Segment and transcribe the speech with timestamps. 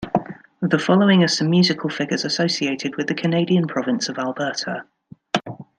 [0.63, 4.85] The following are some musical figures associated with the Canadian province of Alberta.